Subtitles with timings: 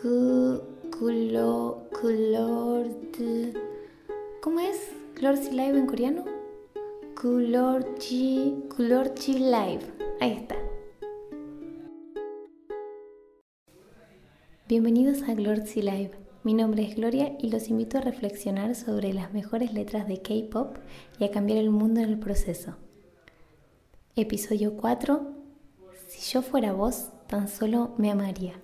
[0.00, 2.86] culo, color,
[4.40, 4.92] ¿Cómo es?
[5.16, 6.24] ¿Glorci Live en coreano?
[7.20, 9.80] Culorchi, Culorchi Live.
[10.20, 10.56] Ahí está.
[14.68, 16.12] Bienvenidos a Glorci Live.
[16.44, 20.76] Mi nombre es Gloria y los invito a reflexionar sobre las mejores letras de K-pop
[21.18, 22.76] y a cambiar el mundo en el proceso.
[24.14, 25.34] Episodio 4.
[26.06, 28.60] Si yo fuera vos, tan solo me amaría.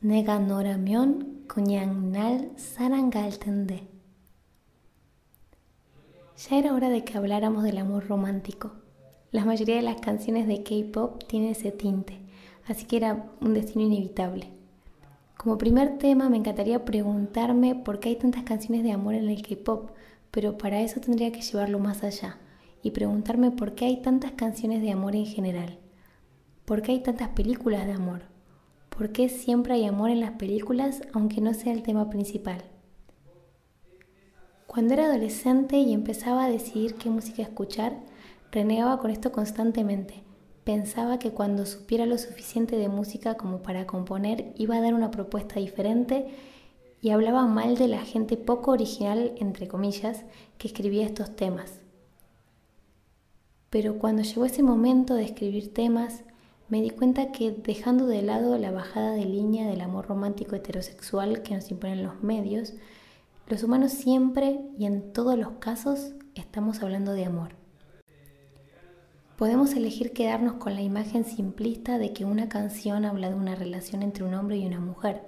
[0.00, 3.88] Neganora-myon Kunyangnal Sarangal Tende.
[6.36, 8.74] Ya era hora de que habláramos del amor romántico.
[9.32, 12.20] La mayoría de las canciones de K-pop tienen ese tinte,
[12.68, 14.52] así que era un destino inevitable.
[15.36, 19.42] Como primer tema, me encantaría preguntarme por qué hay tantas canciones de amor en el
[19.42, 19.90] K-pop,
[20.30, 22.38] pero para eso tendría que llevarlo más allá
[22.84, 25.76] y preguntarme por qué hay tantas canciones de amor en general.
[26.66, 28.37] ¿Por qué hay tantas películas de amor?
[28.98, 32.64] ¿Por qué siempre hay amor en las películas aunque no sea el tema principal?
[34.66, 38.00] Cuando era adolescente y empezaba a decidir qué música escuchar,
[38.50, 40.24] renegaba con esto constantemente.
[40.64, 45.12] Pensaba que cuando supiera lo suficiente de música como para componer iba a dar una
[45.12, 46.26] propuesta diferente
[47.00, 50.24] y hablaba mal de la gente poco original, entre comillas,
[50.58, 51.78] que escribía estos temas.
[53.70, 56.24] Pero cuando llegó ese momento de escribir temas,
[56.68, 61.42] me di cuenta que dejando de lado la bajada de línea del amor romántico heterosexual
[61.42, 62.74] que nos imponen los medios,
[63.46, 67.56] los humanos siempre y en todos los casos estamos hablando de amor.
[69.38, 74.02] Podemos elegir quedarnos con la imagen simplista de que una canción habla de una relación
[74.02, 75.22] entre un hombre y una mujer,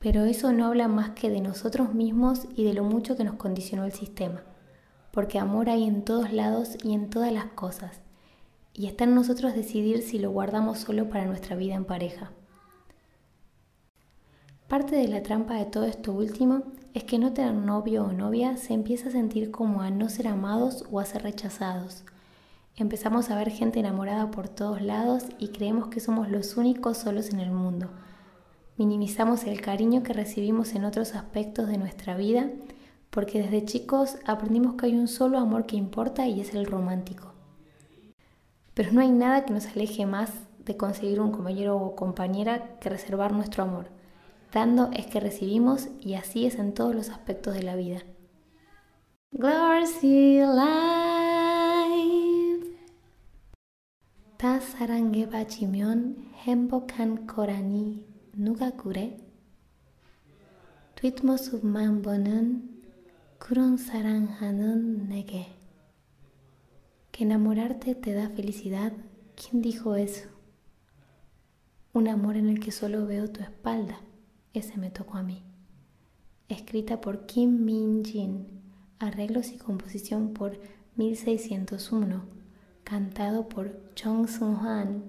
[0.00, 3.36] pero eso no habla más que de nosotros mismos y de lo mucho que nos
[3.36, 4.42] condicionó el sistema,
[5.12, 8.00] porque amor hay en todos lados y en todas las cosas,
[8.76, 12.30] y está en nosotros decidir si lo guardamos solo para nuestra vida en pareja.
[14.68, 18.56] Parte de la trampa de todo esto último es que no tener novio o novia
[18.56, 22.04] se empieza a sentir como a no ser amados o a ser rechazados.
[22.76, 27.30] Empezamos a ver gente enamorada por todos lados y creemos que somos los únicos solos
[27.30, 27.88] en el mundo.
[28.76, 32.50] Minimizamos el cariño que recibimos en otros aspectos de nuestra vida
[33.08, 37.35] porque desde chicos aprendimos que hay un solo amor que importa y es el romántico
[38.76, 40.30] pero no hay nada que nos aleje más
[40.66, 43.86] de conseguir un compañero o compañera que reservar nuestro amor.
[44.52, 48.02] Dando es que recibimos y así es en todos los aspectos de la vida.
[49.32, 50.76] Glory Life.
[54.36, 54.60] Ta
[56.44, 58.04] hembokan korani
[58.34, 59.16] nugakure.
[61.00, 62.82] Tuitmo subman bonon
[63.38, 65.55] kuron saranhanon nege.
[67.16, 68.92] Que enamorarte te da felicidad.
[69.36, 70.28] ¿Quién dijo eso?
[71.94, 74.02] Un amor en el que solo veo tu espalda
[74.52, 75.42] ese me tocó a mí.
[76.50, 78.46] Escrita por Kim Min Jin,
[78.98, 80.60] arreglos y composición por
[80.96, 82.22] 1601,
[82.84, 85.04] cantado por Chong Seung Han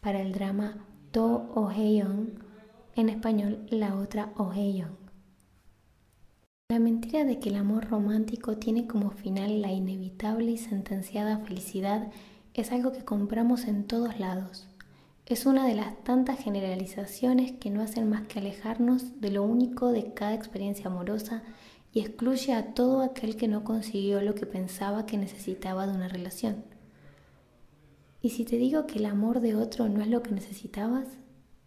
[0.00, 5.03] para el drama Do Oh en español La otra Oh.
[6.74, 12.08] La mentira de que el amor romántico tiene como final la inevitable y sentenciada felicidad
[12.52, 14.66] es algo que compramos en todos lados
[15.24, 19.92] es una de las tantas generalizaciones que no hacen más que alejarnos de lo único
[19.92, 21.44] de cada experiencia amorosa
[21.92, 26.08] y excluye a todo aquel que no consiguió lo que pensaba que necesitaba de una
[26.08, 26.64] relación.
[28.20, 31.06] ¿Y si te digo que el amor de otro no es lo que necesitabas?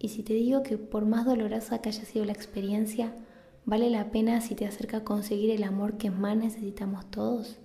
[0.00, 3.14] ¿Y si te digo que por más dolorosa que haya sido la experiencia,
[3.66, 7.58] vale la pena si te acerca a conseguir el amor que más necesitamos todos?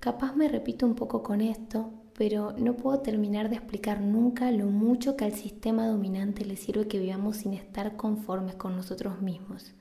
[0.00, 4.66] Capaz me repito un poco con esto, pero no puedo terminar de explicar nunca lo
[4.66, 9.72] mucho que al sistema dominante le sirve que vivamos sin estar conformes con nosotros mismos.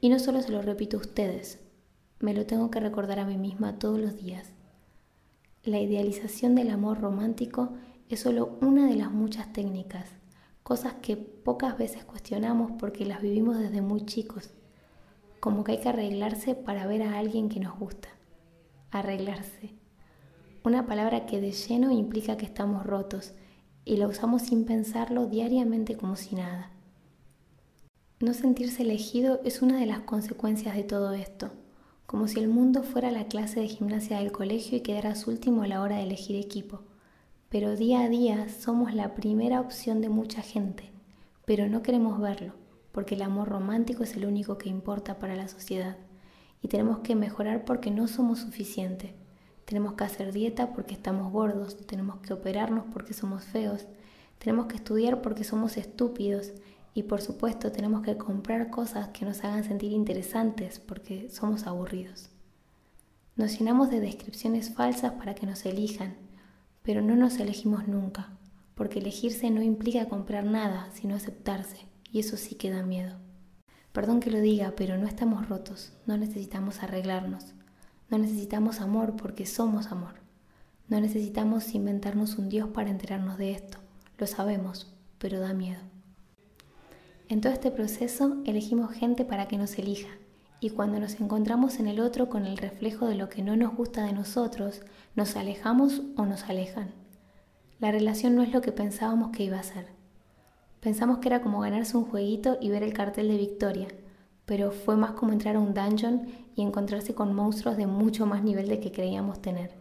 [0.00, 1.60] Y no solo se lo repito a ustedes,
[2.18, 4.50] me lo tengo que recordar a mí misma todos los días.
[5.62, 7.74] La idealización del amor romántico
[8.08, 10.10] es solo una de las muchas técnicas,
[10.62, 14.50] cosas que pocas veces cuestionamos porque las vivimos desde muy chicos,
[15.40, 18.08] como que hay que arreglarse para ver a alguien que nos gusta.
[18.90, 19.82] Arreglarse
[20.64, 23.32] una palabra que de lleno implica que estamos rotos
[23.84, 26.70] y la usamos sin pensarlo diariamente como si nada.
[28.20, 31.50] No sentirse elegido es una de las consecuencias de todo esto,
[32.06, 35.66] como si el mundo fuera la clase de gimnasia del colegio y quedaras último a
[35.66, 36.82] la hora de elegir equipo.
[37.52, 40.90] Pero día a día somos la primera opción de mucha gente,
[41.44, 42.54] pero no queremos verlo,
[42.90, 45.96] porque el amor romántico es el único que importa para la sociedad,
[46.60, 49.12] y tenemos que mejorar porque no somos suficientes
[49.64, 53.86] tenemos que hacer dieta porque estamos gordos, tenemos que operarnos porque somos feos,
[54.38, 56.52] Tenemos que estudiar porque somos estúpidos
[56.94, 62.28] y por supuesto tenemos que comprar cosas que nos hagan sentir interesantes porque somos aburridos.
[63.36, 66.16] Nos llenamos de descripciones falsas para que nos elijan,
[66.82, 68.30] pero no nos elegimos nunca,
[68.74, 73.16] porque elegirse no implica comprar nada, sino aceptarse, y eso sí que da miedo.
[73.92, 77.54] Perdón que lo diga, pero no estamos rotos, no necesitamos arreglarnos,
[78.08, 80.14] no necesitamos amor porque somos amor,
[80.88, 83.78] no necesitamos inventarnos un Dios para enterarnos de esto,
[84.18, 85.80] lo sabemos, pero da miedo.
[87.28, 90.08] En todo este proceso elegimos gente para que nos elija,
[90.62, 93.74] y cuando nos encontramos en el otro con el reflejo de lo que no nos
[93.74, 94.82] gusta de nosotros,
[95.16, 96.92] nos alejamos o nos alejan.
[97.80, 99.88] La relación no es lo que pensábamos que iba a ser.
[100.78, 103.88] Pensamos que era como ganarse un jueguito y ver el cartel de victoria,
[104.46, 108.44] pero fue más como entrar a un dungeon y encontrarse con monstruos de mucho más
[108.44, 109.74] nivel de que creíamos tener.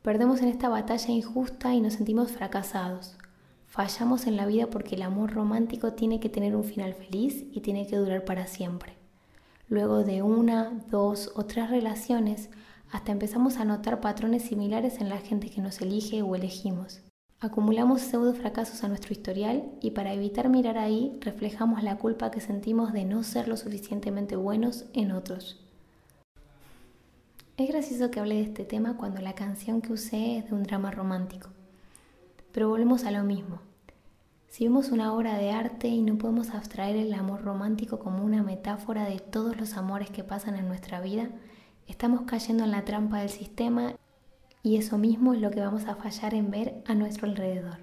[0.00, 3.18] Perdemos en esta batalla injusta y nos sentimos fracasados.
[3.66, 7.60] Fallamos en la vida porque el amor romántico tiene que tener un final feliz y
[7.60, 8.99] tiene que durar para siempre.
[9.70, 12.50] Luego de una, dos o tres relaciones,
[12.90, 17.02] hasta empezamos a notar patrones similares en la gente que nos elige o elegimos.
[17.38, 22.40] Acumulamos pseudo fracasos a nuestro historial y para evitar mirar ahí reflejamos la culpa que
[22.40, 25.64] sentimos de no ser lo suficientemente buenos en otros.
[27.56, 30.64] Es gracioso que hable de este tema cuando la canción que usé es de un
[30.64, 31.48] drama romántico.
[32.50, 33.69] Pero volvemos a lo mismo.
[34.50, 38.42] Si vemos una obra de arte y no podemos abstraer el amor romántico como una
[38.42, 41.30] metáfora de todos los amores que pasan en nuestra vida,
[41.86, 43.94] estamos cayendo en la trampa del sistema
[44.64, 47.78] y eso mismo es lo que vamos a fallar en ver a nuestro alrededor.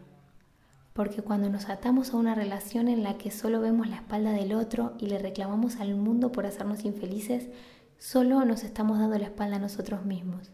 [0.92, 4.52] Porque cuando nos atamos a una relación en la que solo vemos la espalda del
[4.52, 7.48] otro y le reclamamos al mundo por hacernos infelices,
[7.98, 10.52] solo nos estamos dando la espalda a nosotros mismos.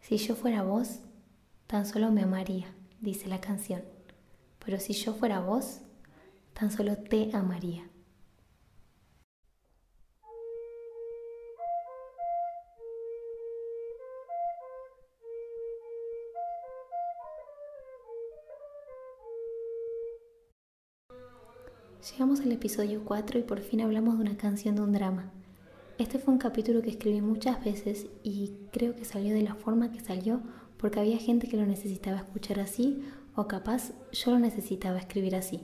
[0.00, 1.00] Si yo fuera vos,
[1.66, 2.68] tan solo me amaría,
[3.02, 3.93] dice la canción
[4.64, 5.80] pero si yo fuera vos,
[6.54, 7.88] tan solo te amaría.
[22.10, 25.32] Llegamos al episodio 4 y por fin hablamos de una canción de un drama.
[25.98, 29.90] Este fue un capítulo que escribí muchas veces y creo que salió de la forma
[29.90, 30.42] que salió
[30.76, 33.02] porque había gente que lo necesitaba escuchar así
[33.34, 35.60] o capaz yo lo necesitaba escribir así.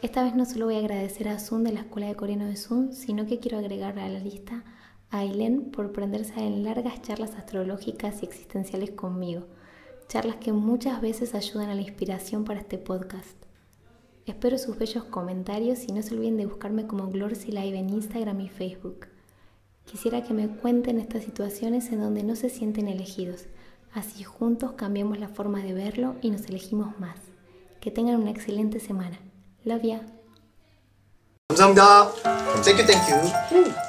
[0.00, 2.56] Esta vez no solo voy a agradecer a Sun de la Escuela de Coreano de
[2.56, 4.64] Sun, sino que quiero agregar a la lista
[5.10, 9.46] a Aileen por prenderse en largas charlas astrológicas y existenciales conmigo,
[10.06, 13.36] charlas que muchas veces ayudan a la inspiración para este podcast.
[14.26, 18.40] Espero sus bellos comentarios y no se olviden de buscarme como Glorcy Live en Instagram
[18.42, 19.06] y Facebook.
[19.86, 23.46] Quisiera que me cuenten estas situaciones en donde no se sienten elegidos,
[23.93, 27.17] Así juntos cambiamos la forma de verlo y nos elegimos más.
[27.79, 29.19] Que tengan una excelente semana.
[29.65, 30.01] Love ya.
[31.49, 32.11] 감사합니다.
[32.63, 33.86] Thank you, thank you.